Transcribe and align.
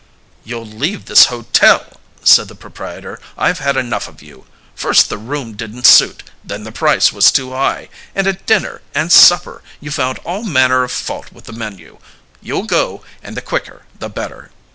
"You'll 0.43 0.65
leave 0.65 1.05
this 1.05 1.25
hotel!" 1.27 1.85
said 2.23 2.47
the 2.47 2.55
proprietor. 2.55 3.19
"I've 3.37 3.59
had 3.59 3.77
enough 3.77 4.07
of 4.07 4.19
you. 4.23 4.47
First 4.73 5.09
the 5.09 5.17
room 5.19 5.53
didn't 5.53 5.85
suit, 5.85 6.23
then 6.43 6.63
the 6.63 6.71
price 6.71 7.13
was 7.13 7.31
too 7.31 7.51
high, 7.51 7.87
and 8.15 8.25
at 8.25 8.47
dinner 8.47 8.81
and 8.95 9.11
supper 9.11 9.61
you 9.79 9.91
found 9.91 10.17
all 10.25 10.43
manner 10.43 10.81
of 10.83 10.91
fault 10.91 11.31
with 11.31 11.43
the 11.45 11.53
menu. 11.53 11.99
You'll 12.41 12.65
go, 12.65 13.03
and 13.21 13.37
the 13.37 13.43
quicker, 13.43 13.83
the 13.99 14.09
better." 14.09 14.49